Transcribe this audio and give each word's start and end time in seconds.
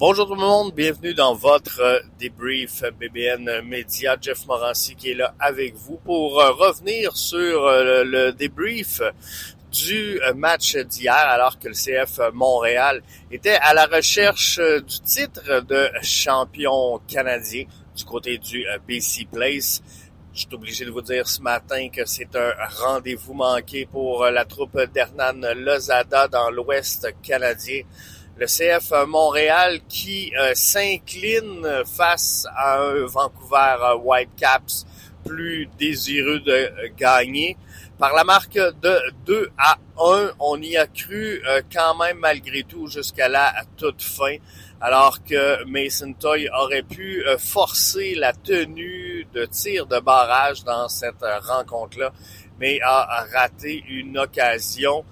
Bonjour 0.00 0.26
tout 0.26 0.34
le 0.34 0.40
monde, 0.40 0.72
bienvenue 0.74 1.12
dans 1.12 1.34
votre 1.34 1.78
euh, 1.80 2.00
débrief 2.18 2.82
BBN 2.98 3.60
Média. 3.66 4.16
Jeff 4.18 4.46
Morancy 4.46 4.96
qui 4.96 5.10
est 5.10 5.14
là 5.14 5.34
avec 5.38 5.74
vous 5.74 5.98
pour 5.98 6.40
euh, 6.40 6.52
revenir 6.52 7.14
sur 7.14 7.66
euh, 7.66 8.02
le 8.02 8.32
débrief 8.32 9.02
du 9.70 10.18
match 10.34 10.74
d'hier 10.74 11.12
alors 11.14 11.58
que 11.58 11.68
le 11.68 11.74
CF 11.74 12.32
Montréal 12.32 13.02
était 13.30 13.58
à 13.60 13.74
la 13.74 13.84
recherche 13.84 14.58
du 14.58 15.00
titre 15.00 15.60
de 15.68 15.90
champion 16.00 16.98
canadien 17.06 17.64
du 17.94 18.04
côté 18.06 18.38
du 18.38 18.64
BC 18.88 19.26
Place. 19.30 19.82
Je 20.32 20.40
suis 20.40 20.48
obligé 20.54 20.86
de 20.86 20.90
vous 20.90 21.02
dire 21.02 21.28
ce 21.28 21.42
matin 21.42 21.90
que 21.90 22.06
c'est 22.06 22.34
un 22.36 22.52
rendez-vous 22.86 23.34
manqué 23.34 23.84
pour 23.84 24.24
la 24.24 24.46
troupe 24.46 24.80
d'Hernan 24.94 25.54
Lozada 25.54 26.26
dans 26.26 26.50
l'Ouest 26.50 27.06
canadien 27.22 27.82
le 28.40 28.46
CF 28.46 29.06
Montréal 29.06 29.80
qui 29.86 30.32
euh, 30.34 30.52
s'incline 30.54 31.84
face 31.84 32.46
à 32.56 32.80
un 32.80 33.04
Vancouver 33.04 33.76
euh, 33.82 33.96
Whitecaps 33.96 34.86
plus 35.26 35.68
désireux 35.78 36.40
de 36.40 36.50
euh, 36.50 36.88
gagner. 36.96 37.58
Par 37.98 38.14
la 38.14 38.24
marque 38.24 38.54
de 38.54 38.98
2 39.26 39.50
à 39.58 39.76
1, 39.98 40.30
on 40.38 40.58
y 40.62 40.74
a 40.78 40.86
cru 40.86 41.42
quand 41.70 41.94
même 41.96 42.16
malgré 42.16 42.62
tout 42.62 42.86
jusqu'à 42.86 43.28
la 43.28 43.52
toute 43.76 44.00
fin, 44.00 44.36
alors 44.80 45.22
que 45.22 45.62
Mason 45.64 46.14
Toy 46.14 46.48
aurait 46.48 46.82
pu 46.82 47.22
forcer 47.38 48.14
la 48.14 48.32
tenue 48.32 49.26
de 49.34 49.44
tir 49.44 49.84
de 49.84 50.00
barrage 50.00 50.64
dans 50.64 50.88
cette 50.88 51.22
rencontre-là, 51.42 52.10
mais 52.58 52.80
a 52.82 53.26
raté 53.34 53.84
une 53.86 54.16
occasion. 54.16 55.04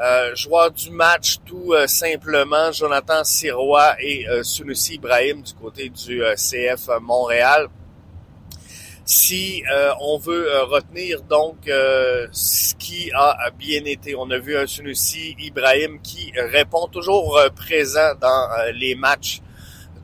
Euh, 0.00 0.34
joueur 0.34 0.72
du 0.72 0.90
match 0.90 1.36
tout 1.46 1.72
euh, 1.72 1.86
simplement, 1.86 2.72
Jonathan 2.72 3.22
Sirois 3.22 3.94
et 4.00 4.28
euh, 4.28 4.42
Sunusi 4.42 4.94
Ibrahim 4.94 5.42
du 5.42 5.54
côté 5.54 5.88
du 5.88 6.20
euh, 6.20 6.34
CF 6.34 6.88
Montréal. 7.00 7.68
Si 9.04 9.62
on 10.00 10.16
veut 10.16 10.48
retenir 10.62 11.20
donc 11.24 11.56
ce 11.66 12.74
qui 12.76 13.12
a 13.12 13.50
bien 13.50 13.84
été, 13.84 14.14
on 14.16 14.30
a 14.30 14.38
vu 14.38 14.56
un 14.56 14.66
Sunusi 14.66 15.36
Ibrahim 15.40 16.00
qui 16.00 16.32
répond 16.34 16.86
toujours 16.86 17.38
présent 17.54 18.14
dans 18.18 18.48
les 18.72 18.94
matchs 18.94 19.42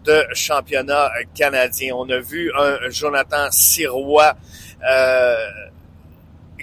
de 0.04 0.22
championnat 0.34 1.10
canadien. 1.34 1.94
On 1.96 2.10
a 2.10 2.18
vu 2.18 2.52
un 2.54 2.90
Jonathan 2.90 3.50
Sirois 3.50 4.36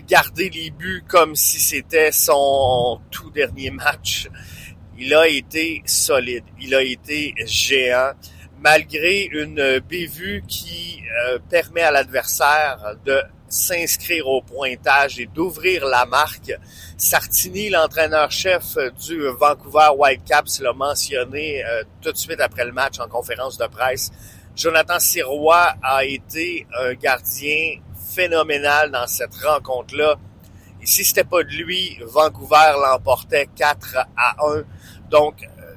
garder 0.07 0.49
les 0.49 0.71
buts 0.71 1.03
comme 1.07 1.35
si 1.35 1.59
c'était 1.59 2.11
son 2.11 2.99
tout 3.11 3.29
dernier 3.31 3.71
match. 3.71 4.27
Il 4.97 5.13
a 5.13 5.27
été 5.27 5.83
solide, 5.85 6.45
il 6.59 6.73
a 6.73 6.81
été 6.81 7.35
géant, 7.45 8.13
malgré 8.59 9.25
une 9.31 9.79
bévue 9.79 10.43
qui 10.47 11.03
euh, 11.27 11.37
permet 11.49 11.81
à 11.81 11.91
l'adversaire 11.91 12.95
de 13.05 13.21
s'inscrire 13.49 14.27
au 14.27 14.41
pointage 14.41 15.19
et 15.19 15.25
d'ouvrir 15.27 15.85
la 15.85 16.05
marque. 16.05 16.51
Sartini, 16.97 17.69
l'entraîneur-chef 17.69 18.77
du 18.99 19.21
Vancouver 19.39 19.89
Whitecaps, 19.95 20.59
l'a 20.61 20.73
mentionné 20.73 21.63
euh, 21.63 21.83
tout 22.01 22.11
de 22.11 22.17
suite 22.17 22.41
après 22.41 22.65
le 22.65 22.71
match 22.71 22.99
en 22.99 23.07
conférence 23.07 23.57
de 23.57 23.67
presse. 23.67 24.11
Jonathan 24.55 24.99
Sirois 24.99 25.75
a 25.83 26.03
été 26.03 26.65
un 26.79 26.93
gardien 26.95 27.75
phénoménal 28.17 28.89
dans 28.89 29.05
cette 29.05 29.35
rencontre-là. 29.35 30.15
Et 30.81 30.87
si 30.87 31.05
c'était 31.05 31.23
pas 31.23 31.43
de 31.43 31.49
lui, 31.49 31.99
Vancouver 32.01 32.73
l'emportait 32.81 33.47
4 33.55 33.95
à 34.17 34.35
1. 34.43 34.63
Donc, 35.11 35.43
euh, 35.43 35.75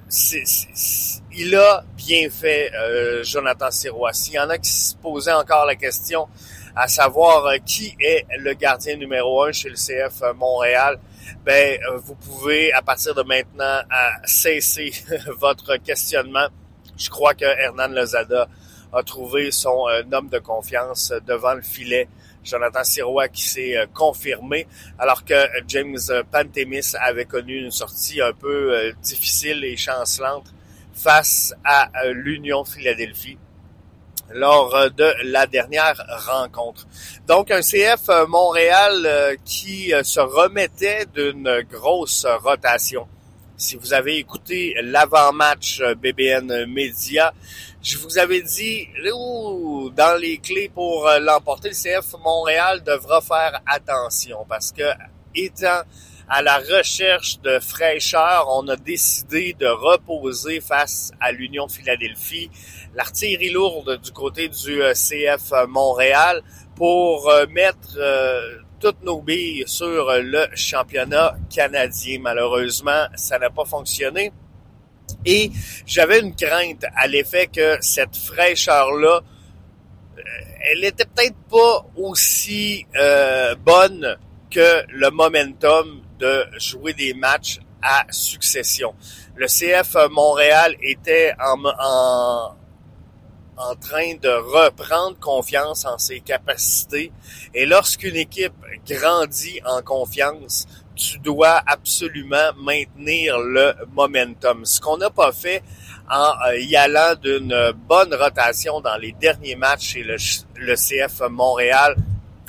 il 1.33 1.55
a 1.55 1.85
bien 1.99 2.31
fait, 2.31 2.73
euh, 2.75 3.23
Jonathan 3.23 3.71
Sirois. 3.71 4.15
S'il 4.15 4.35
y 4.35 4.39
en 4.39 4.49
a 4.49 4.57
qui 4.57 4.71
se 4.71 4.97
posaient 4.97 5.33
encore 5.33 5.67
la 5.67 5.77
question 5.77 6.29
à 6.75 6.89
savoir 6.89 7.45
euh, 7.45 7.57
qui 7.59 7.95
est 8.01 8.25
le 8.39 8.55
gardien 8.55 8.97
numéro 8.97 9.45
1 9.45 9.53
chez 9.53 9.69
le 9.69 9.75
CF 9.75 10.23
Montréal, 10.35 10.99
ben 11.45 11.79
vous 12.03 12.15
pouvez 12.15 12.73
à 12.73 12.81
partir 12.81 13.15
de 13.15 13.23
maintenant 13.23 13.81
cesser 14.25 14.93
votre 15.39 15.77
questionnement. 15.77 16.49
Je 16.97 17.11
crois 17.11 17.35
que 17.35 17.45
Hernan 17.45 17.89
Lozada 17.89 18.49
a 18.93 19.03
trouvé 19.03 19.51
son 19.51 19.87
homme 20.13 20.29
de 20.29 20.39
confiance 20.39 21.13
devant 21.27 21.55
le 21.55 21.63
filet 21.63 22.09
Jonathan 22.45 22.85
Sirois 22.85 23.29
qui 23.29 23.43
s'est 23.43 23.77
euh, 23.77 23.87
confirmé, 23.93 24.67
alors 24.99 25.25
que 25.25 25.35
James 25.69 25.99
Pantemis 26.31 26.93
avait 27.01 27.25
connu 27.25 27.59
une 27.59 27.71
sortie 27.71 28.21
un 28.21 28.33
peu 28.33 28.75
euh, 28.75 28.93
difficile 29.03 29.65
et 29.65 29.77
chancelante 29.77 30.53
face 30.95 31.55
à 31.65 31.91
euh, 32.05 32.13
l'Union 32.13 32.65
Philadelphie 32.65 33.39
lors 34.33 34.93
de 34.93 35.13
la 35.25 35.49
dernière 35.49 36.01
rencontre. 36.29 36.87
Donc 37.27 37.51
un 37.51 37.63
CF 37.63 38.09
Montréal 38.29 39.37
qui 39.45 39.93
se 40.05 40.21
remettait 40.21 41.05
d'une 41.13 41.63
grosse 41.69 42.25
rotation. 42.45 43.09
Si 43.57 43.75
vous 43.75 43.93
avez 43.93 44.19
écouté 44.19 44.77
l'avant-match 44.83 45.83
BBN 46.01 46.67
Média, 46.67 47.35
je 47.83 47.97
vous 47.97 48.19
avais 48.19 48.43
dit, 48.43 48.89
dans 49.95 50.21
les 50.21 50.39
clés 50.39 50.69
pour 50.69 51.09
euh, 51.09 51.19
l'emporter, 51.19 51.71
le 51.71 51.75
CF 51.75 52.15
Montréal 52.23 52.83
devra 52.85 53.21
faire 53.23 53.61
attention 53.67 54.45
parce 54.49 54.71
que 54.73 54.83
étant 55.35 55.83
à 56.29 56.43
la 56.43 56.59
recherche 56.59 57.41
de 57.41 57.59
fraîcheur, 57.59 58.47
on 58.51 58.69
a 58.69 58.77
décidé 58.77 59.55
de 59.59 59.67
reposer 59.67 60.61
face 60.61 61.11
à 61.21 61.33
l'Union 61.33 61.69
Philadelphie 61.69 62.51
l'artillerie 62.95 63.51
lourde 63.51 64.01
du 64.01 64.13
côté 64.13 64.49
du 64.49 64.83
euh, 64.83 64.93
CF 64.93 65.53
Montréal 65.69 66.43
pour 66.77 67.31
euh, 67.31 67.47
mettre 67.47 67.99
toutes 68.79 69.03
nos 69.03 69.21
billes 69.23 69.65
sur 69.67 70.11
le 70.23 70.47
championnat 70.55 71.35
canadien. 71.49 72.19
Malheureusement, 72.21 73.07
ça 73.15 73.39
n'a 73.39 73.51
pas 73.51 73.65
fonctionné. 73.65 74.33
Et 75.25 75.51
j'avais 75.87 76.21
une 76.21 76.35
crainte 76.35 76.85
à 76.97 77.07
l'effet 77.07 77.47
que 77.47 77.79
cette 77.81 78.17
fraîcheur-là, 78.17 79.21
euh, 80.19 80.23
elle 80.73 80.85
était 80.85 81.05
peut-être 81.05 81.37
pas 81.49 81.87
aussi 81.97 82.87
euh, 82.97 83.55
bonne 83.57 84.17
que 84.51 84.85
le 84.89 85.11
momentum 85.11 86.03
de 86.19 86.45
jouer 86.59 86.93
des 86.93 87.15
matchs 87.15 87.61
à 87.83 88.05
succession. 88.11 88.95
Le 89.37 89.47
CF 89.47 89.97
Montréal 90.11 90.77
était 90.83 91.33
en, 91.41 91.65
en, 91.65 92.57
en 93.57 93.75
train 93.77 94.15
de 94.21 94.29
reprendre 94.29 95.19
confiance 95.19 95.85
en 95.85 95.99
ses 95.99 96.21
capacités. 96.21 97.13
Et 97.55 97.67
lorsqu'une 97.67 98.17
équipe 98.17 98.55
grandit 98.87 99.61
en 99.67 99.83
confiance, 99.83 100.67
tu 101.01 101.19
dois 101.19 101.63
absolument 101.67 102.53
maintenir 102.59 103.39
le 103.39 103.73
momentum. 103.93 104.65
Ce 104.65 104.81
qu'on 104.81 104.99
n'a 104.99 105.11
pas 105.11 105.33
fait 105.33 105.63
en 106.11 106.33
euh, 106.49 106.59
y 106.59 106.77
allant 106.77 107.15
d'une 107.23 107.73
bonne 107.89 108.15
rotation 108.15 108.81
dans 108.81 108.97
les 108.97 109.13
derniers 109.13 109.57
matchs 109.57 109.95
chez 109.95 110.03
le, 110.03 110.75
CF 110.75 111.23
Montréal. 111.31 111.97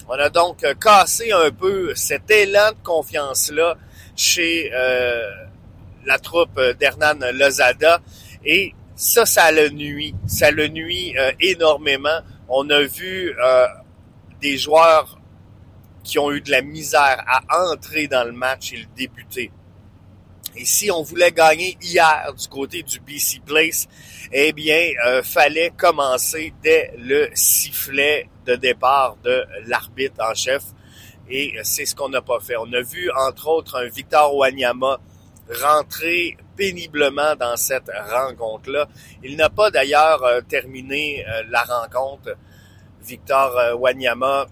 On 0.07 0.13
a 0.13 0.29
donc 0.29 0.65
cassé 0.79 1.31
un 1.31 1.51
peu 1.51 1.95
cet 1.95 2.29
élan 2.29 2.71
de 2.71 2.83
confiance-là 2.83 3.77
chez 4.15 4.69
euh, 4.73 5.29
la 6.05 6.19
troupe 6.19 6.59
d'Hernan 6.79 7.31
Lozada 7.33 8.01
et 8.43 8.73
ça, 8.95 9.25
ça 9.25 9.51
le 9.51 9.69
nuit. 9.69 10.13
Ça 10.27 10.51
le 10.51 10.67
nuit 10.67 11.17
euh, 11.17 11.31
énormément. 11.39 12.19
On 12.47 12.69
a 12.69 12.81
vu 12.81 13.33
euh, 13.43 13.65
des 14.41 14.57
joueurs 14.57 15.19
qui 16.03 16.19
ont 16.19 16.31
eu 16.31 16.41
de 16.41 16.51
la 16.51 16.61
misère 16.61 17.23
à 17.27 17.71
entrer 17.71 18.07
dans 18.07 18.23
le 18.23 18.31
match 18.31 18.73
et 18.73 18.77
le 18.77 18.85
débuter. 18.95 19.51
Et 20.55 20.65
si 20.65 20.91
on 20.91 21.01
voulait 21.01 21.31
gagner 21.31 21.77
hier 21.81 22.33
du 22.37 22.47
côté 22.47 22.83
du 22.83 22.99
BC 22.99 23.39
Place, 23.45 23.87
eh 24.33 24.51
bien, 24.51 24.89
euh, 25.05 25.23
fallait 25.23 25.71
commencer 25.77 26.53
dès 26.61 26.93
le 26.97 27.29
sifflet 27.33 28.29
de 28.45 28.55
départ 28.55 29.15
de 29.23 29.45
l'arbitre 29.67 30.21
en 30.21 30.33
chef. 30.33 30.63
Et 31.29 31.53
c'est 31.63 31.85
ce 31.85 31.95
qu'on 31.95 32.09
n'a 32.09 32.21
pas 32.21 32.41
fait. 32.41 32.55
On 32.57 32.71
a 32.73 32.81
vu, 32.81 33.09
entre 33.11 33.47
autres, 33.47 33.77
un 33.77 33.87
Victor 33.87 34.35
Wanyama 34.35 34.99
rentrer 35.63 36.37
péniblement 36.57 37.35
dans 37.35 37.55
cette 37.55 37.89
rencontre-là. 38.09 38.87
Il 39.23 39.37
n'a 39.37 39.49
pas 39.49 39.71
d'ailleurs 39.71 40.23
euh, 40.23 40.41
terminé 40.41 41.25
euh, 41.27 41.43
la 41.49 41.63
rencontre, 41.63 42.35
Victor 43.01 43.79
Wanyama, 43.79 44.47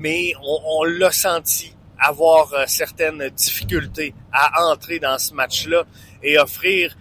mais 0.00 0.32
on, 0.42 0.84
l'a 0.84 1.12
senti 1.12 1.72
avoir 1.98 2.52
certaines 2.66 3.28
difficultés 3.30 4.14
à 4.32 4.64
entrer 4.70 4.98
dans 4.98 5.18
ce 5.18 5.34
match-là 5.34 5.84
et 6.22 6.38
offrir 6.38 6.96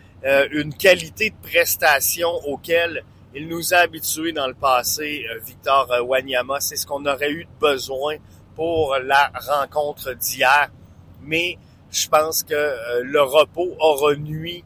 une 0.51 0.73
qualité 0.73 1.29
de 1.29 1.35
prestation 1.41 2.29
auquel 2.45 3.03
il 3.33 3.47
nous 3.47 3.73
a 3.73 3.77
habitués 3.77 4.33
dans 4.33 4.47
le 4.47 4.53
passé, 4.53 5.25
Victor 5.45 5.87
Wanyama. 6.05 6.59
C'est 6.59 6.75
ce 6.75 6.85
qu'on 6.85 7.05
aurait 7.05 7.31
eu 7.31 7.47
besoin 7.59 8.17
pour 8.55 8.97
la 9.01 9.31
rencontre 9.39 10.13
d'hier. 10.15 10.69
Mais 11.21 11.57
je 11.91 12.07
pense 12.07 12.43
que 12.43 12.53
euh, 12.53 13.01
le 13.03 13.21
repos 13.21 13.75
aura 13.79 14.15
nuit 14.15 14.63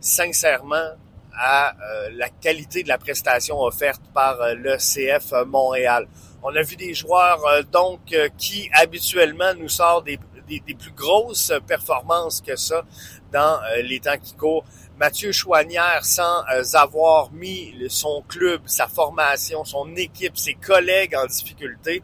sincèrement 0.00 0.90
à 1.38 1.74
la 2.14 2.28
qualité 2.28 2.82
de 2.82 2.88
la 2.88 2.98
prestation 2.98 3.60
offerte 3.60 4.02
par 4.14 4.38
le 4.54 4.76
CF 4.76 5.32
Montréal. 5.46 6.06
On 6.42 6.54
a 6.54 6.62
vu 6.62 6.76
des 6.76 6.94
joueurs 6.94 7.42
donc 7.70 8.14
qui 8.38 8.70
habituellement 8.72 9.52
nous 9.54 9.68
sortent 9.68 10.06
des, 10.06 10.18
des, 10.48 10.74
plus 10.74 10.92
grosses 10.92 11.52
performances 11.66 12.40
que 12.40 12.56
ça 12.56 12.84
dans 13.32 13.60
les 13.82 14.00
temps 14.00 14.18
qui 14.22 14.34
courent. 14.34 14.64
Mathieu 14.98 15.32
Chouanière, 15.32 16.04
sans 16.04 16.42
avoir 16.74 17.32
mis 17.32 17.74
son 17.88 18.22
club, 18.26 18.62
sa 18.66 18.86
formation, 18.86 19.64
son 19.64 19.94
équipe, 19.96 20.38
ses 20.38 20.54
collègues 20.54 21.14
en 21.16 21.26
difficulté, 21.26 22.02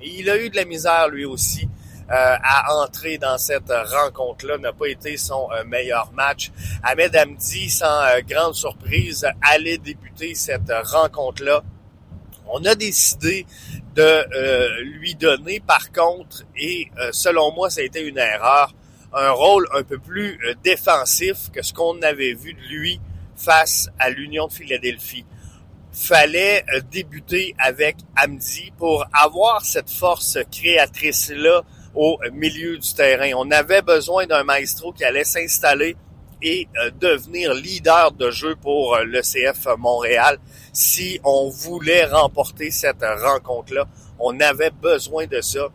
il 0.00 0.28
a 0.28 0.36
eu 0.36 0.50
de 0.50 0.56
la 0.56 0.64
misère 0.64 1.08
lui 1.08 1.24
aussi 1.24 1.64
euh, 1.64 1.75
à 2.08 2.74
entrer 2.82 3.18
dans 3.18 3.38
cette 3.38 3.70
rencontre-là. 3.70 4.58
N'a 4.58 4.72
pas 4.72 4.88
été 4.88 5.16
son 5.16 5.48
euh, 5.52 5.64
meilleur 5.64 6.12
match. 6.12 6.50
Ahmed 6.82 7.16
Hamdi, 7.16 7.70
sans 7.70 8.02
euh, 8.04 8.20
grande 8.28 8.54
surprise, 8.54 9.26
allait 9.42 9.78
débuter 9.78 10.34
cette 10.34 10.70
rencontre-là. 10.70 11.62
On 12.48 12.64
a 12.64 12.74
décidé 12.74 13.44
de 13.94 14.82
lui 14.82 15.16
donner, 15.16 15.58
par 15.58 15.90
contre, 15.90 16.44
et 16.56 16.88
selon 17.10 17.52
moi, 17.52 17.70
ça 17.70 17.80
a 17.80 17.84
été 17.84 18.00
une 18.00 18.18
erreur, 18.18 18.72
un 19.12 19.30
rôle 19.30 19.66
un 19.74 19.82
peu 19.82 19.98
plus 19.98 20.38
défensif 20.62 21.50
que 21.52 21.60
ce 21.62 21.72
qu'on 21.72 22.00
avait 22.02 22.34
vu 22.34 22.54
de 22.54 22.60
lui 22.68 23.00
face 23.36 23.88
à 23.98 24.10
l'Union 24.10 24.46
de 24.46 24.52
Philadelphie 24.52 25.24
fallait 25.96 26.62
euh, 26.74 26.80
débuter 26.90 27.54
avec 27.58 27.96
Amdi 28.16 28.72
pour 28.76 29.06
avoir 29.12 29.64
cette 29.64 29.90
force 29.90 30.38
créatrice-là 30.52 31.62
au 31.96 32.18
milieu 32.32 32.78
du 32.78 32.94
terrain. 32.94 33.30
On 33.36 33.50
avait 33.50 33.82
besoin 33.82 34.26
d'un 34.26 34.44
maestro 34.44 34.92
qui 34.92 35.04
allait 35.04 35.24
s'installer 35.24 35.96
et 36.42 36.68
euh, 36.78 36.90
devenir 37.00 37.54
leader 37.54 38.12
de 38.12 38.30
jeu 38.30 38.54
pour 38.60 38.94
euh, 38.94 39.04
le 39.04 39.22
CF 39.22 39.66
Montréal. 39.78 40.38
Si 40.72 41.18
on 41.24 41.48
voulait 41.48 42.04
remporter 42.04 42.70
cette 42.70 43.02
rencontre-là, 43.02 43.86
on 44.18 44.38
avait 44.40 44.70
besoin 44.70 45.26
de 45.26 45.40
ça. 45.40 45.68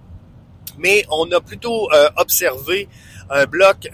Mais 0.77 1.03
on 1.09 1.29
a 1.31 1.41
plutôt 1.41 1.89
observé 2.15 2.87
un 3.29 3.45
bloc 3.45 3.89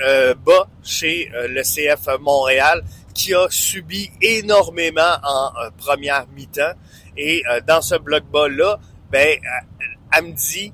bas 0.46 0.70
chez 0.84 1.30
CF 1.64 2.20
Montréal 2.20 2.84
qui 3.18 3.34
a 3.34 3.48
subi 3.50 4.12
énormément 4.22 5.18
en 5.24 5.52
euh, 5.58 5.70
première 5.76 6.28
mi-temps. 6.36 6.74
Et 7.18 7.42
euh, 7.50 7.60
dans 7.68 7.82
ce 7.82 7.96
bloc 7.96 8.24
bas-là, 8.32 8.80
ben, 9.10 9.40
euh, 9.40 10.20
Amdi, 10.20 10.72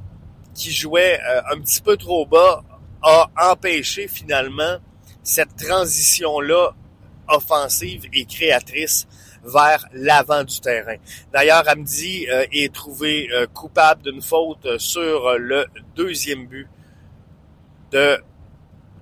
qui 0.53 0.71
jouait 0.71 1.19
un 1.51 1.59
petit 1.59 1.81
peu 1.81 1.97
trop 1.97 2.25
bas, 2.25 2.63
a 3.01 3.29
empêché 3.51 4.07
finalement 4.07 4.77
cette 5.23 5.55
transition-là 5.57 6.71
offensive 7.27 8.05
et 8.13 8.25
créatrice 8.25 9.07
vers 9.43 9.85
l'avant 9.93 10.43
du 10.43 10.59
terrain. 10.59 10.95
D'ailleurs, 11.31 11.67
Amdi 11.67 12.27
est 12.29 12.73
trouvé 12.73 13.29
coupable 13.53 14.03
d'une 14.03 14.21
faute 14.21 14.77
sur 14.77 15.37
le 15.37 15.65
deuxième 15.95 16.47
but 16.47 16.67
de, 17.91 18.21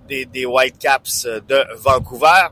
des, 0.07 0.25
des 0.25 0.45
Whitecaps 0.45 1.25
de 1.47 1.63
Vancouver. 1.77 2.47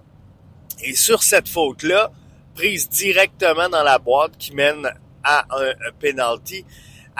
Et 0.81 0.93
sur 0.95 1.23
cette 1.23 1.49
faute-là, 1.49 2.11
prise 2.55 2.89
directement 2.89 3.69
dans 3.69 3.83
la 3.83 3.99
boîte 3.99 4.37
qui 4.37 4.53
mène 4.53 4.87
à 5.23 5.45
un 5.49 5.73
penalty, 5.99 6.65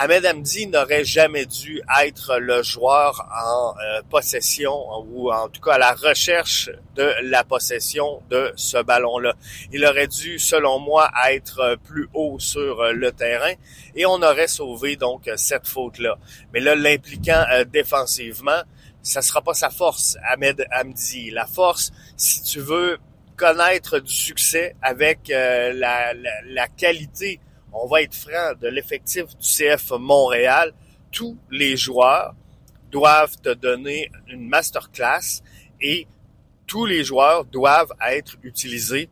Ahmed 0.02 0.26
Hamdi 0.26 0.68
n'aurait 0.68 1.04
jamais 1.04 1.46
dû 1.46 1.82
être 2.02 2.38
le 2.40 2.64
joueur 2.64 3.28
en 3.36 3.76
euh, 3.78 4.02
possession 4.10 4.74
ou 5.12 5.30
en 5.30 5.50
tout 5.50 5.60
cas 5.60 5.74
à 5.74 5.78
la 5.78 5.94
recherche 5.94 6.70
de 6.96 7.14
la 7.24 7.44
possession 7.44 8.22
de 8.30 8.54
ce 8.56 8.82
ballon-là. 8.82 9.34
Il 9.74 9.86
aurait 9.86 10.08
dû, 10.08 10.40
selon 10.40 10.80
moi, 10.80 11.12
être 11.30 11.78
plus 11.84 12.08
haut 12.14 12.40
sur 12.40 12.82
le 12.94 13.12
terrain 13.12 13.52
et 13.94 14.06
on 14.06 14.22
aurait 14.22 14.48
sauvé 14.48 14.96
donc 14.96 15.30
cette 15.36 15.68
faute-là. 15.68 16.18
Mais 16.54 16.62
là, 16.62 16.76
l'impliquant 16.76 17.44
euh, 17.52 17.66
défensivement, 17.66 18.62
ça 19.02 19.22
sera 19.22 19.42
pas 19.42 19.54
sa 19.54 19.70
force, 19.70 20.18
Ahmed 20.30 20.66
Hamdi. 20.72 21.30
La 21.32 21.46
force, 21.46 21.92
si 22.16 22.42
tu 22.44 22.62
veux 22.62 23.00
connaître 23.36 24.00
du 24.00 24.14
succès 24.14 24.76
avec 24.82 25.30
euh, 25.30 25.74
la, 25.74 26.14
la, 26.14 26.68
qualité, 26.68 27.40
on 27.74 27.88
va 27.88 28.02
être 28.02 28.16
franc, 28.16 28.54
de 28.60 28.68
l'effectif 28.68 29.26
du 29.38 29.46
CF 29.46 29.92
Montréal, 29.92 30.74
tous 31.12 31.38
les 31.50 31.78
joueurs 31.78 32.34
doivent 32.92 33.36
te 33.42 33.54
donner 33.54 34.12
une 34.28 34.48
masterclass 34.48 35.42
et 35.82 36.08
tous 36.68 36.86
les 36.86 37.04
joueurs 37.04 37.46
doivent 37.46 37.94
être 38.08 38.36
utilisés 38.44 39.10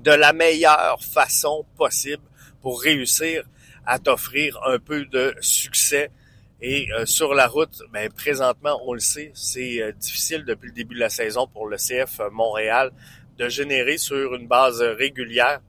de 0.00 0.10
la 0.10 0.32
meilleure 0.32 0.98
façon 1.02 1.64
possible 1.76 2.22
pour 2.60 2.80
réussir 2.80 3.44
à 3.86 3.98
t'offrir 3.98 4.58
un 4.66 4.78
peu 4.78 5.04
de 5.04 5.34
succès. 5.40 6.10
Et 6.60 6.90
euh, 6.92 7.04
sur 7.04 7.34
la 7.34 7.46
route, 7.46 7.82
ben, 7.92 8.10
présentement, 8.10 8.80
on 8.86 8.94
le 8.94 9.00
sait, 9.00 9.32
c'est 9.34 9.82
euh, 9.82 9.92
difficile 9.92 10.44
depuis 10.44 10.68
le 10.68 10.72
début 10.72 10.94
de 10.94 11.00
la 11.00 11.10
saison 11.10 11.46
pour 11.46 11.66
le 11.68 11.76
CF 11.76 12.20
Montréal 12.32 12.90
de 13.36 13.48
générer 13.48 13.98
sur 13.98 14.34
une 14.34 14.46
base 14.46 14.80
régulière 14.80 15.60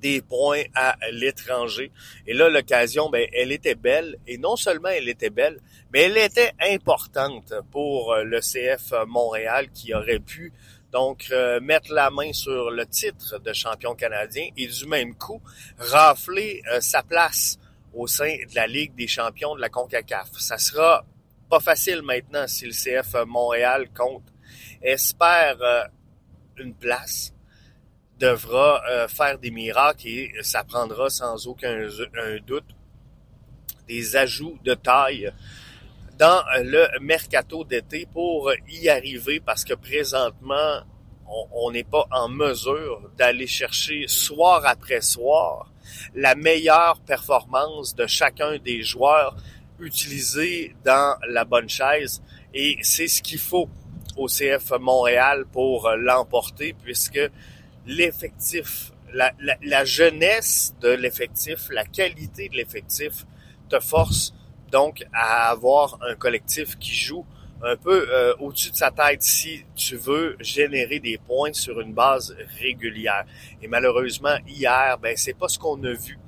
des 0.00 0.20
points 0.22 0.62
à 0.74 0.96
l'étranger. 1.12 1.90
Et 2.26 2.34
là, 2.34 2.48
l'occasion, 2.48 3.10
ben, 3.10 3.28
elle 3.32 3.52
était 3.52 3.74
belle. 3.74 4.16
Et 4.26 4.38
non 4.38 4.56
seulement 4.56 4.88
elle 4.88 5.08
était 5.08 5.30
belle, 5.30 5.60
mais 5.92 6.02
elle 6.02 6.18
était 6.18 6.52
importante 6.60 7.54
pour 7.70 8.12
euh, 8.12 8.24
le 8.24 8.40
CF 8.40 8.92
Montréal 9.06 9.70
qui 9.72 9.94
aurait 9.94 10.20
pu 10.20 10.52
donc 10.92 11.26
euh, 11.30 11.60
mettre 11.60 11.92
la 11.92 12.10
main 12.10 12.32
sur 12.32 12.70
le 12.70 12.86
titre 12.86 13.38
de 13.38 13.52
champion 13.52 13.94
canadien 13.94 14.48
et 14.56 14.66
du 14.66 14.86
même 14.86 15.14
coup 15.14 15.42
rafler 15.78 16.62
euh, 16.72 16.80
sa 16.80 17.02
place 17.02 17.58
au 17.92 18.06
sein 18.06 18.36
de 18.48 18.54
la 18.54 18.66
Ligue 18.66 18.94
des 18.94 19.06
champions 19.06 19.54
de 19.54 19.60
la 19.60 19.68
CONCACAF. 19.68 20.30
Ça 20.38 20.58
sera 20.58 21.04
pas 21.50 21.60
facile 21.60 22.02
maintenant 22.02 22.46
si 22.46 22.66
le 22.66 22.72
CF 22.72 23.14
Montréal 23.26 23.88
compte 23.94 24.24
espère 24.82 25.88
une 26.58 26.74
place 26.74 27.32
devra 28.18 28.82
euh, 28.88 29.08
faire 29.08 29.38
des 29.38 29.50
miracles 29.50 30.08
et 30.08 30.32
ça 30.42 30.64
prendra 30.64 31.08
sans 31.10 31.46
aucun 31.46 31.88
doute 32.46 32.64
des 33.86 34.16
ajouts 34.16 34.58
de 34.64 34.74
taille 34.74 35.32
dans 36.18 36.42
le 36.56 36.98
mercato 37.00 37.64
d'été 37.64 38.06
pour 38.12 38.50
y 38.68 38.88
arriver 38.88 39.40
parce 39.40 39.64
que 39.64 39.74
présentement, 39.74 40.82
on 41.52 41.70
n'est 41.70 41.84
pas 41.84 42.06
en 42.10 42.28
mesure 42.28 43.10
d'aller 43.16 43.46
chercher 43.46 44.08
soir 44.08 44.62
après 44.66 45.00
soir 45.00 45.70
la 46.14 46.34
meilleure 46.34 47.00
performance 47.00 47.94
de 47.94 48.06
chacun 48.06 48.58
des 48.58 48.82
joueurs 48.82 49.36
utilisés 49.78 50.74
dans 50.84 51.16
la 51.28 51.44
bonne 51.44 51.68
chaise 51.68 52.22
et 52.52 52.78
c'est 52.82 53.08
ce 53.08 53.22
qu'il 53.22 53.38
faut 53.38 53.68
au 54.16 54.26
CF 54.26 54.72
Montréal 54.80 55.44
pour 55.52 55.86
euh, 55.86 55.96
l'emporter 55.96 56.74
puisque 56.82 57.20
l'effectif, 57.88 58.92
la, 59.12 59.84
jeunesse 59.84 60.74
de 60.80 60.90
l'effectif, 60.90 61.68
la 61.70 61.84
qualité 61.84 62.48
de 62.50 62.56
l'effectif 62.56 63.24
te 63.68 63.80
force 63.80 64.34
donc 64.70 65.04
à 65.12 65.50
avoir 65.50 65.98
un 66.02 66.14
collectif 66.14 66.78
qui 66.78 66.94
joue 66.94 67.24
un 67.62 67.76
peu 67.76 68.06
euh, 68.10 68.34
au-dessus 68.38 68.70
de 68.70 68.76
sa 68.76 68.90
tête 68.90 69.22
si 69.22 69.64
tu 69.74 69.96
veux 69.96 70.36
générer 70.38 71.00
des 71.00 71.18
points 71.18 71.54
sur 71.54 71.80
une 71.80 71.94
base 71.94 72.36
régulière. 72.60 73.24
Et 73.62 73.66
malheureusement, 73.66 74.36
hier, 74.46 74.98
ben 74.98 75.16
c'est 75.16 75.36
pas 75.36 75.48
ce 75.48 75.58
qu'on 75.58 75.82
a 75.82 75.92
vu. 75.92 76.18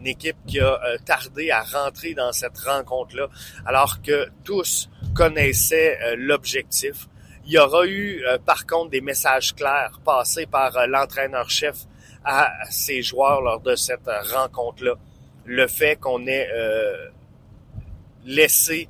Une 0.00 0.06
équipe 0.06 0.38
qui 0.46 0.58
a 0.58 0.82
euh, 0.82 0.96
tardé 1.04 1.50
à 1.50 1.62
rentrer 1.62 2.14
dans 2.14 2.32
cette 2.32 2.58
rencontre-là, 2.58 3.28
alors 3.66 4.00
que 4.00 4.30
tous 4.42 4.88
connaissaient 5.14 6.16
l'objectif. 6.16 7.09
Il 7.50 7.54
y 7.54 7.58
aura 7.58 7.84
eu, 7.84 8.24
euh, 8.28 8.38
par 8.38 8.64
contre, 8.64 8.90
des 8.90 9.00
messages 9.00 9.56
clairs 9.56 9.98
passés 10.04 10.46
par 10.46 10.76
euh, 10.76 10.86
l'entraîneur-chef 10.86 11.78
à 12.24 12.52
ses 12.70 13.02
joueurs 13.02 13.40
lors 13.40 13.58
de 13.58 13.74
cette 13.74 14.08
rencontre-là. 14.32 14.94
Le 15.46 15.66
fait 15.66 15.96
qu'on 15.96 16.28
ait 16.28 16.48
euh, 16.54 17.08
laissé, 18.24 18.88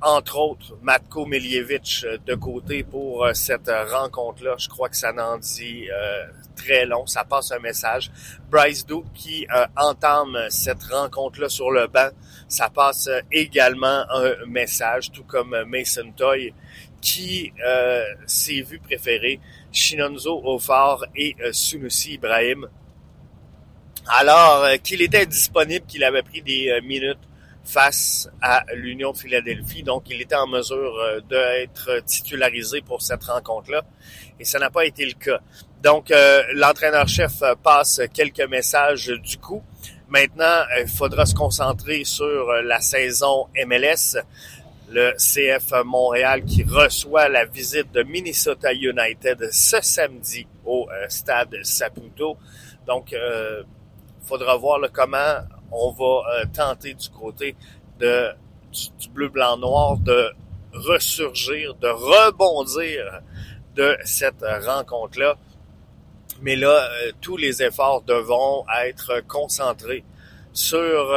entre 0.00 0.38
autres, 0.38 0.78
Matko 0.80 1.26
Miljevic 1.26 2.06
de 2.24 2.34
côté 2.34 2.82
pour 2.82 3.28
cette 3.34 3.70
rencontre-là, 3.90 4.54
je 4.56 4.70
crois 4.70 4.88
que 4.88 4.96
ça 4.96 5.12
n'en 5.12 5.36
dit 5.36 5.88
très 6.54 6.86
long. 6.86 7.06
Ça 7.06 7.24
passe 7.24 7.50
un 7.50 7.58
message. 7.58 8.10
Bryce 8.50 8.86
Duke 8.86 9.12
qui 9.14 9.46
entame 9.74 10.38
cette 10.50 10.84
rencontre-là 10.84 11.48
sur 11.48 11.70
le 11.70 11.88
banc, 11.88 12.10
ça 12.46 12.68
passe 12.68 13.08
également 13.32 14.04
un 14.10 14.46
message, 14.46 15.10
tout 15.10 15.24
comme 15.24 15.56
Mason 15.66 16.12
Toy 16.16 16.54
qui 17.00 17.52
euh, 17.64 18.04
s'est 18.26 18.62
vu 18.62 18.78
préférer 18.78 19.40
Shinonzo 19.76 20.40
Ofar 20.44 21.04
et 21.14 21.36
euh, 21.40 21.52
Sunusi 21.52 22.14
Ibrahim. 22.14 22.66
Alors 24.06 24.64
euh, 24.64 24.76
qu'il 24.76 25.02
était 25.02 25.26
disponible, 25.26 25.84
qu'il 25.86 26.02
avait 26.02 26.22
pris 26.22 26.40
des 26.40 26.70
euh, 26.70 26.80
minutes 26.82 27.18
face 27.64 28.28
à 28.40 28.64
l'Union 28.74 29.12
de 29.12 29.18
Philadelphie, 29.18 29.82
donc 29.82 30.04
il 30.08 30.20
était 30.22 30.36
en 30.36 30.46
mesure 30.46 30.94
d'être 31.28 32.00
titularisé 32.06 32.80
pour 32.80 33.02
cette 33.02 33.24
rencontre-là. 33.24 33.82
et 34.38 34.44
ça 34.44 34.60
n'a 34.60 34.70
pas 34.70 34.84
été 34.86 35.04
le 35.04 35.14
cas. 35.14 35.40
Donc, 35.82 36.12
l'entraîneur-chef 36.54 37.42
passe 37.64 38.02
quelques 38.14 38.48
messages 38.48 39.08
du 39.08 39.38
coup. 39.38 39.64
Maintenant, 40.08 40.62
il 40.80 40.86
faudra 40.86 41.26
se 41.26 41.34
concentrer 41.34 42.04
sur 42.04 42.52
la 42.62 42.80
saison 42.80 43.48
MLS 43.66 44.16
le 44.88 45.14
CF 45.16 45.72
Montréal 45.84 46.44
qui 46.44 46.62
reçoit 46.62 47.28
la 47.28 47.44
visite 47.44 47.90
de 47.92 48.02
Minnesota 48.02 48.72
United 48.72 49.48
ce 49.50 49.80
samedi 49.80 50.46
au 50.64 50.88
euh, 50.90 51.08
stade 51.08 51.56
Saputo. 51.62 52.36
Donc, 52.86 53.10
il 53.10 53.18
euh, 53.18 53.62
faudra 54.22 54.56
voir 54.56 54.80
comment 54.92 55.38
on 55.72 55.90
va 55.90 56.04
euh, 56.04 56.44
tenter 56.52 56.94
du 56.94 57.08
côté 57.10 57.56
de, 57.98 58.30
du, 59.00 59.08
bleu, 59.08 59.28
blanc, 59.28 59.56
noir 59.56 59.96
de 59.98 60.30
ressurgir, 60.72 61.74
de 61.74 61.88
rebondir 61.88 63.20
de 63.74 63.96
cette 64.04 64.44
rencontre-là. 64.64 65.36
Mais 66.42 66.54
là, 66.54 66.88
tous 67.20 67.36
les 67.36 67.62
efforts 67.62 68.02
devront 68.02 68.64
être 68.84 69.22
concentrés 69.26 70.04
sur 70.52 71.14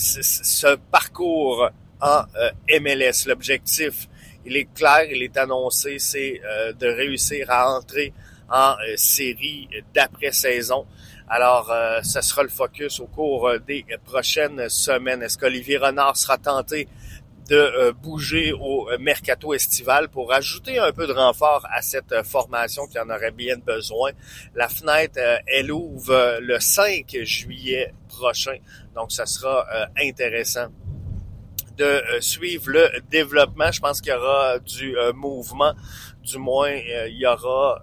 ce 0.00 0.76
parcours 0.90 1.70
en 2.00 2.22
euh, 2.36 2.80
MLS. 2.80 3.26
L'objectif, 3.26 4.08
il 4.44 4.56
est 4.56 4.72
clair, 4.74 5.04
il 5.10 5.22
est 5.22 5.36
annoncé, 5.36 5.98
c'est 5.98 6.40
euh, 6.44 6.72
de 6.72 6.86
réussir 6.86 7.50
à 7.50 7.76
entrer 7.76 8.12
en 8.48 8.72
euh, 8.72 8.96
série 8.96 9.68
d'après-saison. 9.94 10.86
Alors, 11.32 11.72
ce 12.02 12.20
sera 12.22 12.42
le 12.42 12.48
focus 12.48 12.98
au 12.98 13.06
cours 13.06 13.52
des 13.64 13.86
prochaines 14.04 14.68
semaines. 14.68 15.22
Est-ce 15.22 15.38
qu'Olivier 15.38 15.76
Renard 15.76 16.16
sera 16.16 16.38
tenté 16.38 16.88
de 17.50 17.90
bouger 17.90 18.52
au 18.52 18.88
mercato 19.00 19.52
estival 19.52 20.08
pour 20.08 20.32
ajouter 20.32 20.78
un 20.78 20.92
peu 20.92 21.08
de 21.08 21.12
renfort 21.12 21.66
à 21.70 21.82
cette 21.82 22.14
formation 22.24 22.86
qui 22.86 22.98
en 22.98 23.10
aurait 23.10 23.32
bien 23.32 23.56
besoin. 23.58 24.12
La 24.54 24.68
fenêtre, 24.68 25.18
elle 25.46 25.72
ouvre 25.72 26.38
le 26.40 26.60
5 26.60 27.16
juillet 27.24 27.92
prochain. 28.08 28.56
Donc, 28.94 29.10
ça 29.12 29.26
sera 29.26 29.66
euh, 29.74 29.86
intéressant 30.00 30.68
de 31.76 31.84
euh, 31.84 32.20
suivre 32.20 32.70
le 32.70 32.88
développement. 33.10 33.72
Je 33.72 33.80
pense 33.80 34.00
qu'il 34.00 34.12
y 34.12 34.16
aura 34.16 34.58
du 34.60 34.96
euh, 34.96 35.12
mouvement, 35.12 35.74
du 36.22 36.38
moins 36.38 36.70
il 36.70 37.16
y 37.16 37.26
aura 37.26 37.82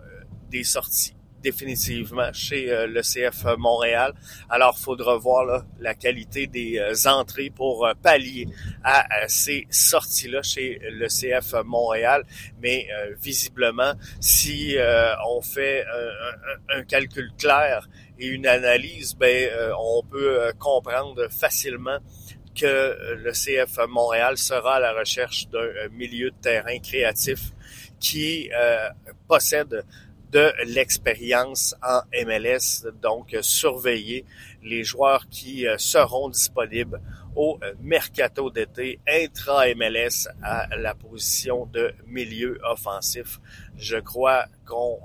des 0.49 0.63
sorties 0.63 1.16
définitivement 1.41 2.31
chez 2.33 2.67
le 2.87 3.01
CF 3.01 3.45
Montréal. 3.57 4.13
Alors, 4.49 4.77
faudra 4.77 5.17
voir 5.17 5.63
la 5.79 5.95
qualité 5.95 6.47
des 6.47 6.79
entrées 7.07 7.49
pour 7.49 7.87
pallier 8.01 8.47
à, 8.83 9.05
ces 9.27 9.67
sorties-là 9.69 10.41
chez 10.41 10.79
le 10.91 11.07
CF 11.07 11.63
Montréal. 11.65 12.23
Mais 12.61 12.87
visiblement, 13.21 13.93
si 14.19 14.75
on 15.27 15.41
fait 15.41 15.85
un 16.69 16.83
calcul 16.83 17.31
clair 17.37 17.87
et 18.19 18.27
une 18.27 18.47
analyse, 18.47 19.15
ben, 19.15 19.49
euh, 19.51 19.71
on 19.79 20.03
peut 20.03 20.41
euh, 20.41 20.51
comprendre 20.53 21.27
facilement 21.29 21.99
que 22.55 22.65
euh, 22.65 23.15
le 23.15 23.31
CF 23.31 23.77
Montréal 23.87 24.37
sera 24.37 24.75
à 24.75 24.79
la 24.79 24.93
recherche 24.93 25.47
d'un 25.49 25.89
milieu 25.91 26.31
de 26.31 26.35
terrain 26.41 26.79
créatif 26.79 27.51
qui 27.99 28.49
possède 29.27 29.83
de 30.31 30.51
l'expérience 30.65 31.75
en 31.81 32.01
MLS, 32.25 32.85
donc 33.01 33.35
surveiller 33.41 34.25
les 34.63 34.83
joueurs 34.83 35.27
qui 35.29 35.65
seront 35.77 36.29
disponibles 36.29 37.01
au 37.35 37.59
mercato 37.81 38.49
d'été 38.49 38.99
intra-MLS 39.07 40.27
à 40.43 40.75
la 40.75 40.95
position 40.95 41.65
de 41.67 41.93
milieu 42.07 42.59
offensif. 42.63 43.39
Je 43.77 43.97
crois 43.97 44.45
qu'on 44.65 44.99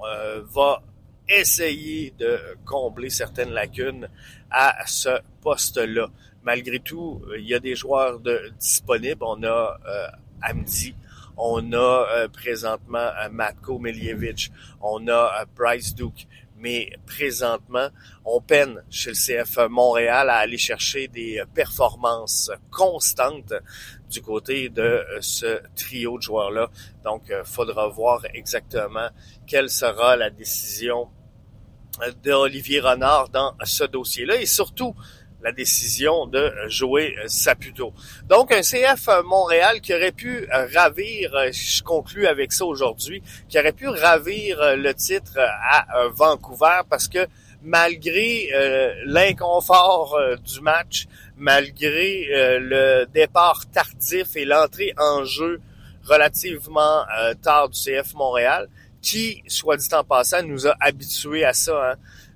va 0.52 0.83
essayer 1.29 2.12
de 2.19 2.38
combler 2.64 3.11
certaines 3.11 3.52
lacunes 3.52 4.09
à 4.50 4.87
ce 4.87 5.21
poste-là. 5.41 6.09
Malgré 6.43 6.81
tout, 6.81 7.23
il 7.38 7.47
y 7.47 7.55
a 7.55 7.61
des 7.61 7.75
joueurs 7.75 8.21
disponibles. 8.59 9.23
On 9.23 9.43
a 9.45 9.79
euh, 9.87 10.07
Amdi, 10.43 10.95
on 11.37 11.73
a 11.73 12.07
euh, 12.11 12.29
présentement 12.29 12.99
euh, 12.99 13.29
Matko 13.31 13.79
Miljevic, 13.79 14.51
on 14.81 15.09
a 15.09 15.45
Bryce 15.57 15.95
Duke. 15.95 16.27
Mais 16.59 16.93
présentement, 17.07 17.89
on 18.25 18.41
peine 18.41 18.85
chez 18.89 19.11
le 19.11 19.17
CF 19.17 19.69
Montréal 19.69 20.31
à 20.31 20.37
aller 20.37 20.59
chercher 20.59 21.09
des 21.09 21.43
performances 21.53 22.53
constantes 22.71 23.53
du 24.09 24.23
côté 24.23 24.69
de 24.69 25.05
ce 25.21 25.61
trio 25.75 26.19
de 26.19 26.23
joueurs-là. 26.23 26.71
Donc, 27.03 27.33
faudra 27.45 27.89
voir 27.89 28.21
exactement 28.33 29.09
quelle 29.45 29.71
sera 29.71 30.15
la 30.15 30.31
décision 30.31 31.09
d'Olivier 32.23 32.79
Renard 32.79 33.29
dans 33.29 33.57
ce 33.65 33.83
dossier-là 33.83 34.37
et 34.37 34.47
surtout 34.47 34.95
la 35.42 35.52
décision 35.52 36.26
de 36.26 36.52
jouer 36.68 37.16
Saputo. 37.26 37.92
Donc 38.28 38.52
un 38.52 38.61
CF 38.61 39.08
Montréal 39.25 39.80
qui 39.80 39.94
aurait 39.94 40.12
pu 40.12 40.46
ravir, 40.75 41.32
je 41.52 41.82
conclue 41.82 42.26
avec 42.26 42.52
ça 42.52 42.64
aujourd'hui, 42.64 43.22
qui 43.49 43.58
aurait 43.58 43.72
pu 43.72 43.88
ravir 43.88 44.76
le 44.76 44.92
titre 44.94 45.38
à 45.38 46.08
Vancouver 46.14 46.82
parce 46.88 47.08
que 47.08 47.26
malgré 47.62 48.49
euh, 48.54 48.92
l'inconfort 49.04 50.14
euh, 50.14 50.37
du 50.37 50.61
match, 50.61 51.06
malgré 51.37 52.28
euh, 52.32 52.58
le 52.58 53.06
départ 53.06 53.64
tardif 53.70 54.37
et 54.37 54.44
l'entrée 54.44 54.92
en 54.99 55.25
jeu 55.25 55.61
relativement 56.04 57.04
tard 57.42 57.68
du 57.68 57.78
CF 57.78 58.14
Montréal, 58.14 58.68
qui, 59.00 59.42
soit 59.46 59.76
dit 59.76 59.94
en 59.94 60.02
passant, 60.02 60.42
nous 60.42 60.66
a 60.66 60.75
habitués 60.80 61.44
à 61.44 61.52
ça. 61.52 61.92
Hein. 61.92 61.94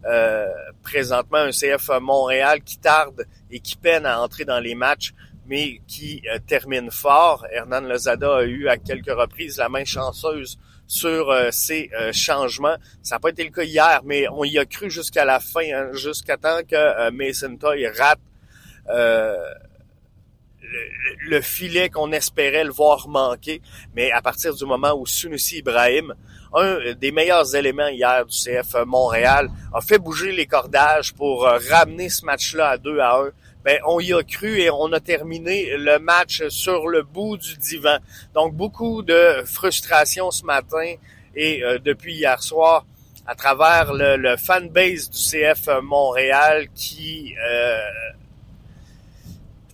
Euh, 0.09 0.47
présentement, 0.83 1.39
un 1.39 1.51
CF 1.51 1.91
Montréal 2.01 2.63
qui 2.63 2.79
tarde 2.79 3.27
et 3.51 3.59
qui 3.59 3.77
peine 3.77 4.07
à 4.07 4.21
entrer 4.21 4.45
dans 4.45 4.61
les 4.61 4.75
matchs, 4.75 5.13
mais 5.47 5.81
qui 5.89 6.23
euh, 6.33 6.39
termine 6.47 6.91
fort. 6.91 7.45
Hernan 7.51 7.81
Lozada 7.81 8.37
a 8.37 8.43
eu 8.45 8.69
à 8.69 8.77
quelques 8.77 9.11
reprises 9.11 9.59
la 9.59 9.69
main 9.69 9.85
chanceuse 9.85 10.59
sur 10.87 11.31
euh, 11.31 11.49
ces 11.51 11.91
changements. 12.13 12.77
Ça 13.03 13.17
n'a 13.17 13.21
pas 13.21 13.31
été 13.31 13.43
le 13.43 13.51
cas 13.51 13.65
hier, 13.65 14.03
mais 14.05 14.29
on 14.29 14.45
y 14.45 14.59
a 14.59 14.65
cru 14.65 14.91
jusqu'à 14.91 15.25
la 15.25 15.41
fin, 15.41 15.73
hein, 15.75 15.89
jusqu'à 15.93 16.37
temps 16.37 16.61
que 16.69 17.11
Mason 17.11 17.57
Toy 17.57 17.89
rate 17.89 18.21
le, 21.29 21.41
filet 21.41 21.89
qu'on 21.89 22.13
espérait 22.13 22.65
le 22.65 22.73
voir 22.73 23.09
manquer. 23.09 23.61
Mais 23.95 24.11
à 24.11 24.23
partir 24.23 24.55
du 24.55 24.65
moment 24.65 24.93
où 24.95 25.07
Sunusi 25.07 25.59
Ibrahim, 25.59 26.15
un 26.55 26.95
des 26.95 27.13
meilleurs 27.13 27.55
éléments 27.55 27.89
hier 27.89 28.25
du 28.25 28.37
CF 28.37 28.85
Montréal, 28.87 29.51
a 29.73 29.81
fait 29.81 29.99
bouger 29.99 30.33
les 30.33 30.47
cordages 30.47 31.13
pour 31.13 31.47
euh, 31.47 31.59
ramener 31.71 32.09
ce 32.09 32.25
match-là 32.25 32.71
à 32.71 32.79
2 32.79 32.99
à 32.99 33.17
1, 33.19 33.31
ben, 33.65 33.79
on 33.85 33.99
y 33.99 34.13
a 34.13 34.23
cru 34.23 34.61
et 34.61 34.71
on 34.71 34.93
a 34.93 35.01
terminé 35.01 35.77
le 35.77 35.99
match 35.99 36.47
sur 36.49 36.87
le 36.87 37.03
bout 37.03 37.37
du 37.37 37.57
divan. 37.57 37.99
Donc, 38.33 38.55
beaucoup 38.55 39.03
de 39.03 39.43
frustration 39.45 40.31
ce 40.31 40.45
matin 40.45 40.95
et 41.35 41.65
euh, 41.65 41.79
depuis 41.79 42.15
hier 42.15 42.43
soir 42.43 42.87
à 43.27 43.35
travers 43.35 43.93
le, 43.93 44.17
le 44.17 44.37
fanbase 44.37 45.11
du 45.11 45.19
CF 45.19 45.69
Montréal 45.83 46.69
qui 46.75 47.35
euh, 47.45 47.79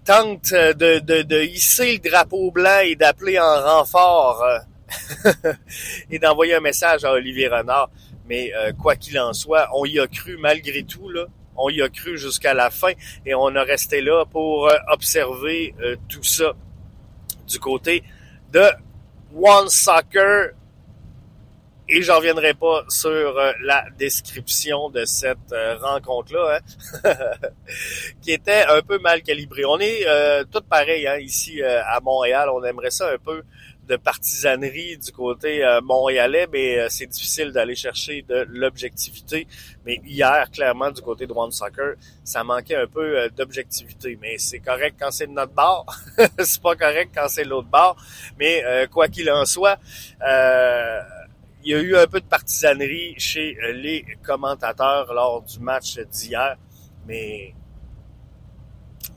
tente 0.04 0.52
euh, 0.52 0.72
de, 0.74 1.42
hisser 1.42 1.94
le 1.94 2.10
drapeau 2.10 2.50
blanc 2.50 2.80
et 2.84 2.96
d'appeler 2.96 3.38
en 3.38 3.62
renfort 3.62 4.42
euh, 4.42 5.32
et 6.10 6.18
d'envoyer 6.18 6.54
un 6.54 6.60
message 6.60 7.04
à 7.04 7.12
Olivier 7.12 7.48
Renard. 7.48 7.90
Mais 8.28 8.52
euh, 8.54 8.72
quoi 8.72 8.96
qu'il 8.96 9.18
en 9.18 9.32
soit, 9.32 9.68
on 9.74 9.84
y 9.84 9.98
a 9.98 10.06
cru 10.06 10.36
malgré 10.38 10.84
tout, 10.84 11.08
là. 11.08 11.26
On 11.54 11.68
y 11.68 11.82
a 11.82 11.88
cru 11.90 12.16
jusqu'à 12.16 12.54
la 12.54 12.70
fin 12.70 12.92
et 13.26 13.34
on 13.34 13.54
a 13.54 13.62
resté 13.62 14.00
là 14.00 14.24
pour 14.24 14.72
observer 14.90 15.74
tout 16.08 16.22
ça 16.22 16.54
du 17.46 17.58
côté 17.58 18.02
de 18.50 18.64
One 19.36 19.68
Soccer 19.68 20.52
et 21.94 22.00
j'en 22.00 22.16
reviendrai 22.16 22.54
pas 22.54 22.84
sur 22.88 23.10
euh, 23.10 23.52
la 23.60 23.84
description 23.98 24.88
de 24.88 25.04
cette 25.04 25.52
euh, 25.52 25.76
rencontre-là, 25.76 26.58
hein, 27.04 27.14
qui 28.22 28.32
était 28.32 28.64
un 28.66 28.80
peu 28.80 28.98
mal 28.98 29.20
calibrée. 29.22 29.66
On 29.66 29.78
est 29.78 30.06
euh, 30.06 30.42
tout 30.50 30.62
pareil 30.62 31.06
hein, 31.06 31.18
ici 31.18 31.62
à 31.62 32.00
Montréal. 32.00 32.48
On 32.48 32.64
aimerait 32.64 32.90
ça 32.90 33.12
un 33.12 33.18
peu 33.18 33.42
de 33.86 33.96
partisanerie 33.96 34.96
du 34.96 35.12
côté 35.12 35.60
montréalais, 35.82 36.46
mais 36.50 36.88
c'est 36.88 37.08
difficile 37.08 37.50
d'aller 37.50 37.74
chercher 37.74 38.22
de 38.22 38.46
l'objectivité. 38.48 39.46
Mais 39.84 40.00
hier, 40.06 40.48
clairement, 40.52 40.92
du 40.92 41.02
côté 41.02 41.26
de 41.26 41.32
One 41.32 41.50
Soccer, 41.50 41.96
ça 42.22 42.44
manquait 42.44 42.76
un 42.76 42.86
peu 42.86 43.28
d'objectivité. 43.36 44.16
Mais 44.22 44.38
c'est 44.38 44.60
correct 44.60 44.96
quand 45.00 45.10
c'est 45.10 45.26
notre 45.26 45.52
bord. 45.52 45.84
c'est 46.38 46.62
pas 46.62 46.76
correct 46.76 47.10
quand 47.12 47.26
c'est 47.26 47.44
l'autre 47.44 47.68
bord. 47.68 47.96
Mais 48.38 48.86
quoi 48.90 49.08
qu'il 49.08 49.28
en 49.32 49.44
soit, 49.44 49.78
il 51.64 51.70
y 51.70 51.74
a 51.74 51.80
eu 51.80 51.96
un 51.96 52.06
peu 52.06 52.20
de 52.20 52.26
partisanerie 52.26 53.14
chez 53.18 53.56
euh, 53.62 53.72
les 53.72 54.04
commentateurs 54.22 55.12
lors 55.12 55.42
du 55.42 55.60
match 55.60 55.98
d'hier, 55.98 56.56
mais 57.06 57.54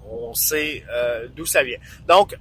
on 0.09 0.33
sait 0.33 0.83
euh, 0.89 1.27
d'où 1.35 1.45
ça 1.45 1.63
vient. 1.63 1.79
Donc, 2.07 2.35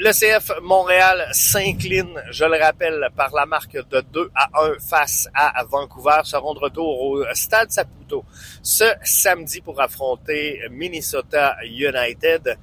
Le 0.00 0.12
CF 0.12 0.60
Montréal 0.62 1.26
s'incline, 1.32 2.22
je 2.30 2.44
le 2.44 2.56
rappelle, 2.56 3.08
par 3.16 3.34
la 3.34 3.46
marque 3.46 3.76
de 3.90 4.00
2 4.00 4.30
à 4.32 4.48
1 4.62 4.78
face 4.78 5.28
à 5.34 5.64
Vancouver. 5.64 6.20
Seront 6.22 6.54
de 6.54 6.60
retour 6.60 7.00
au 7.00 7.24
Stade 7.34 7.72
Saputo 7.72 8.24
ce 8.62 8.84
samedi 9.02 9.60
pour 9.60 9.80
affronter 9.80 10.60
Minnesota 10.70 11.56
United 11.64 12.56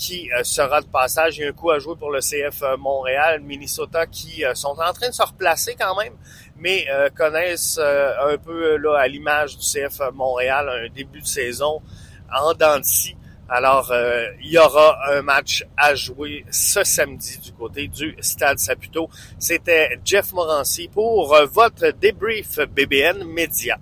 qui 0.00 0.30
euh, 0.32 0.42
sera 0.42 0.80
de 0.80 0.86
passage. 0.86 1.40
A 1.40 1.48
un 1.48 1.52
coup 1.52 1.70
à 1.70 1.78
jouer 1.78 1.94
pour 1.96 2.10
le 2.10 2.20
CF 2.20 2.62
Montréal, 2.78 3.40
Minnesota 3.42 4.06
qui 4.06 4.44
euh, 4.44 4.54
sont 4.54 4.76
en 4.80 4.92
train 4.92 5.10
de 5.10 5.14
se 5.14 5.22
replacer 5.22 5.76
quand 5.78 5.94
même, 5.96 6.14
mais 6.56 6.86
euh, 6.90 7.10
connaissent 7.10 7.78
un 7.78 8.38
peu 8.38 8.76
là 8.78 8.98
à 8.98 9.06
l'image 9.06 9.58
du 9.58 9.64
CF 9.64 10.00
Montréal 10.14 10.68
un 10.68 10.88
début 10.92 11.20
de 11.20 11.26
saison 11.26 11.82
en 12.34 12.54
dents. 12.54 12.80
Alors, 13.52 13.90
euh, 13.90 14.26
il 14.40 14.52
y 14.52 14.58
aura 14.58 14.96
un 15.12 15.22
match 15.22 15.64
à 15.76 15.96
jouer 15.96 16.44
ce 16.52 16.84
samedi 16.84 17.36
du 17.38 17.52
côté 17.52 17.88
du 17.88 18.16
Stade 18.20 18.60
Saputo. 18.60 19.10
C'était 19.40 19.98
Jeff 20.04 20.32
Morancy 20.32 20.86
pour 20.86 21.34
votre 21.52 21.90
débrief 21.90 22.60
BBN 22.60 23.24
Média. 23.24 23.76